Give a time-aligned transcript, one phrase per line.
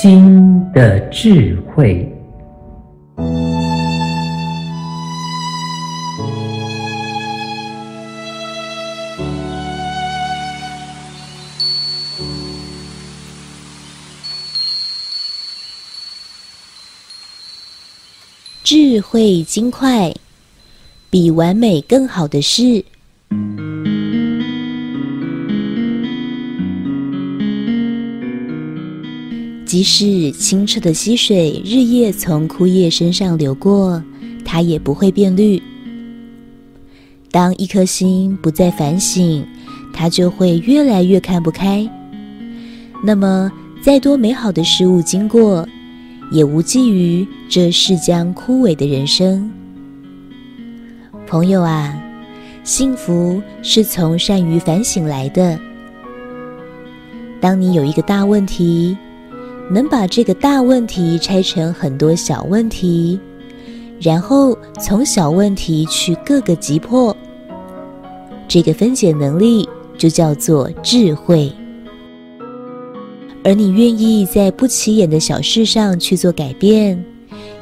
[0.00, 2.08] 心的智慧。
[18.62, 20.14] 智慧金块，
[21.10, 22.84] 比完美更好的事。
[29.68, 34.02] 即使清澈的溪水日夜从枯叶身上流过，
[34.42, 35.62] 它也不会变绿。
[37.30, 39.44] 当一颗心不再反省，
[39.92, 41.86] 它就会越来越看不开。
[43.04, 45.68] 那么，再多美好的事物经过，
[46.32, 49.50] 也无济于这势将枯萎的人生。
[51.26, 51.94] 朋友啊，
[52.64, 55.60] 幸福是从善于反省来的。
[57.38, 58.96] 当你有一个大问题，
[59.70, 63.20] 能把这个大问题拆成很多小问题，
[64.00, 67.14] 然后从小问题去各个击破，
[68.48, 71.52] 这个分解能力就叫做智慧。
[73.44, 77.02] 而你愿意在不起眼的小事上去做改变，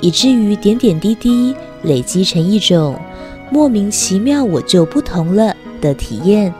[0.00, 2.96] 以至于点点滴滴累积成一种
[3.50, 6.52] 莫名其妙我就不同了的体验。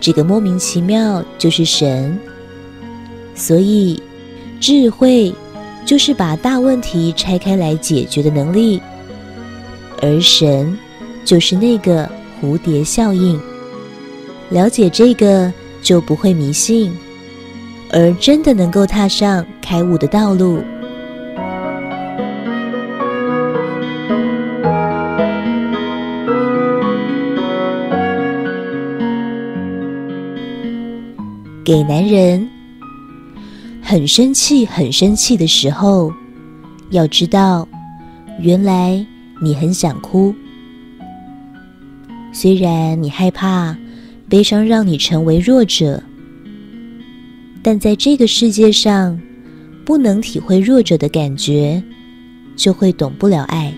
[0.00, 2.18] 这个莫名其妙就是神。
[3.34, 4.02] 所以，
[4.60, 5.34] 智慧
[5.84, 8.80] 就是把大问题拆开来解决的能力，
[10.02, 10.76] 而神
[11.24, 12.08] 就是那个
[12.40, 13.40] 蝴蝶效应。
[14.50, 16.92] 了解这个，就不会迷信。
[17.90, 20.62] 而真的能够踏上开悟的道路，
[31.64, 32.46] 给男人
[33.90, 36.12] 很生气、很生气的时候，
[36.90, 37.66] 要知道，
[38.38, 39.02] 原来
[39.40, 40.34] 你很想哭。
[42.30, 43.74] 虽然你害怕
[44.28, 46.02] 悲伤让你成为弱者。
[47.62, 49.18] 但在这个世界上，
[49.86, 51.82] 不能体会弱者的感觉，
[52.56, 53.72] 就会懂不了爱。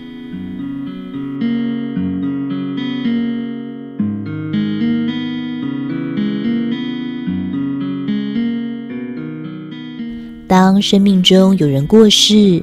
[10.51, 12.61] 当生命中有人过世，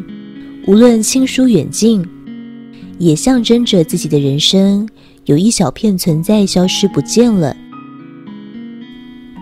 [0.66, 2.06] 无论亲疏远近，
[2.98, 4.86] 也象征着自己的人生
[5.24, 7.56] 有一小片存在消失不见了。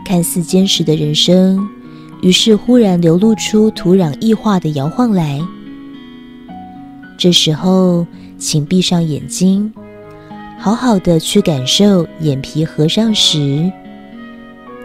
[0.04, 1.68] 看似坚实的人生。
[2.22, 5.40] 于是，忽然流露出土壤异化的摇晃来。
[7.18, 8.06] 这时候，
[8.38, 9.72] 请闭上眼睛，
[10.56, 13.68] 好好的去感受眼皮合上时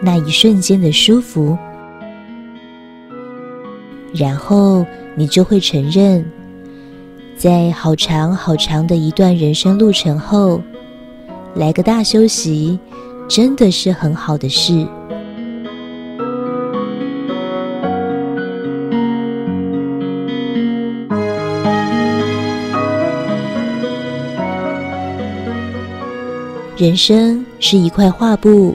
[0.02, 1.56] 那一瞬间的舒服。
[4.14, 4.84] 然后，
[5.14, 6.24] 你就会承认，
[7.36, 10.62] 在好长好长的一段人生路程后，
[11.54, 12.78] 来个大休息，
[13.28, 14.86] 真的是很好的事。
[26.76, 28.74] 人生是一块画布，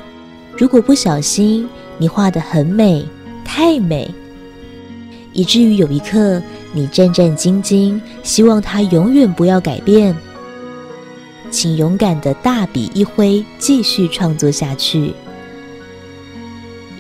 [0.58, 1.68] 如果不小心，
[1.98, 3.06] 你画得很美，
[3.44, 4.10] 太美，
[5.38, 6.42] 以至于有一刻
[6.74, 10.16] 你战战兢兢，希望它永远不要改变。
[11.52, 15.14] 请勇敢的大笔一挥，继续创作下去，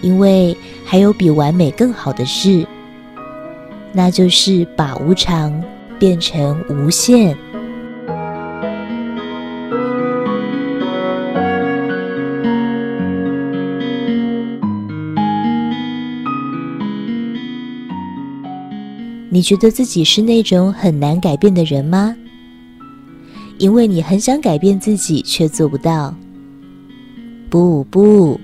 [0.04, 0.56] 因为
[0.86, 2.64] 还有比完美更好的事，
[3.92, 5.60] 那就是把无常
[5.98, 7.36] 变成无限。
[19.38, 22.16] 你觉得自己是那种很难改变的人吗？
[23.60, 26.12] 因为你很想改变自己，却做不到。
[27.48, 28.42] 不不，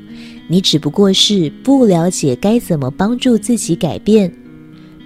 [0.48, 4.32] 你只不过是不了解该怎么帮助自己改变，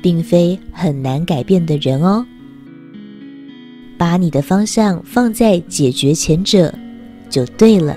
[0.01, 2.25] 并非很难改变的人哦。
[3.98, 6.74] 把你的方向放在解决前者，
[7.30, 7.95] 就对了。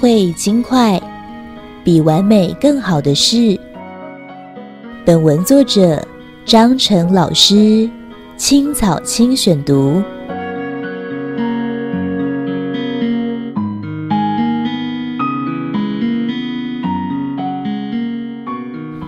[0.00, 1.00] 会尽快
[1.82, 3.58] 比完美更好的事。
[5.04, 6.06] 本文作者
[6.44, 7.88] 张晨老师
[8.36, 10.02] 青草青选读。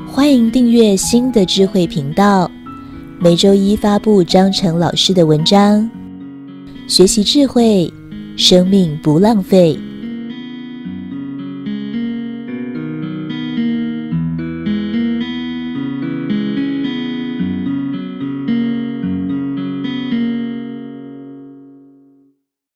[0.06, 2.50] 欢迎订阅新的智慧频道
[3.20, 5.88] 每周一发布张晨老师的文章。
[6.87, 7.93] 学习智慧
[8.37, 9.79] 生命不浪费。